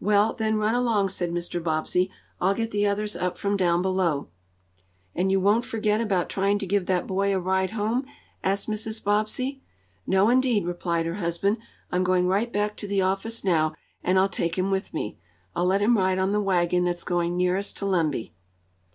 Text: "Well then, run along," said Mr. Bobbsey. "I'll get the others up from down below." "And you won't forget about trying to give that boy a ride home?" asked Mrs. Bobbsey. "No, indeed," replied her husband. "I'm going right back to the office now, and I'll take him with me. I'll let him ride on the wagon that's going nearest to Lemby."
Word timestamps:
"Well 0.00 0.32
then, 0.32 0.56
run 0.56 0.74
along," 0.74 1.10
said 1.10 1.30
Mr. 1.32 1.62
Bobbsey. 1.62 2.10
"I'll 2.40 2.54
get 2.54 2.70
the 2.70 2.86
others 2.86 3.14
up 3.14 3.36
from 3.36 3.58
down 3.58 3.82
below." 3.82 4.30
"And 5.14 5.30
you 5.30 5.38
won't 5.38 5.66
forget 5.66 6.00
about 6.00 6.30
trying 6.30 6.58
to 6.60 6.66
give 6.66 6.86
that 6.86 7.06
boy 7.06 7.34
a 7.34 7.38
ride 7.38 7.72
home?" 7.72 8.06
asked 8.42 8.70
Mrs. 8.70 9.04
Bobbsey. 9.04 9.62
"No, 10.06 10.30
indeed," 10.30 10.64
replied 10.64 11.04
her 11.04 11.16
husband. 11.16 11.58
"I'm 11.92 12.04
going 12.04 12.26
right 12.26 12.50
back 12.50 12.78
to 12.78 12.88
the 12.88 13.02
office 13.02 13.44
now, 13.44 13.74
and 14.02 14.18
I'll 14.18 14.30
take 14.30 14.56
him 14.56 14.70
with 14.70 14.94
me. 14.94 15.18
I'll 15.54 15.66
let 15.66 15.82
him 15.82 15.98
ride 15.98 16.18
on 16.18 16.32
the 16.32 16.40
wagon 16.40 16.84
that's 16.84 17.04
going 17.04 17.36
nearest 17.36 17.76
to 17.76 17.84
Lemby." 17.84 18.32